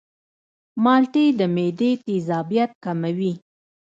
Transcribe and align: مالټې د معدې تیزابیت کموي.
مالټې 0.83 1.25
د 1.39 1.41
معدې 1.55 1.91
تیزابیت 2.05 2.71
کموي. 2.83 3.33